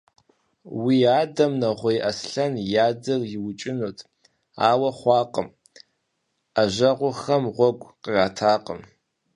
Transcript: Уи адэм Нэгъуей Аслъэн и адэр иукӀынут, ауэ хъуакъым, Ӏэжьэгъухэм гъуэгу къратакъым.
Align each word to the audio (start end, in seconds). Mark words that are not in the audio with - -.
Уи 0.81 0.97
адэм 1.21 1.51
Нэгъуей 1.61 1.97
Аслъэн 2.09 2.53
и 2.73 2.77
адэр 2.87 3.21
иукӀынут, 3.35 3.97
ауэ 4.69 4.89
хъуакъым, 4.97 5.47
Ӏэжьэгъухэм 6.53 7.43
гъуэгу 7.55 7.93
къратакъым. 8.03 8.81